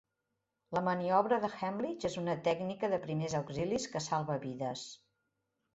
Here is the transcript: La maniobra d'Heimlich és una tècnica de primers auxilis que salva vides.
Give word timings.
La 0.77 0.81
maniobra 0.87 1.37
d'Heimlich 1.43 2.07
és 2.11 2.17
una 2.23 2.35
tècnica 2.49 2.91
de 2.95 3.01
primers 3.07 3.37
auxilis 3.43 3.87
que 3.95 4.07
salva 4.11 4.41
vides. 4.49 4.93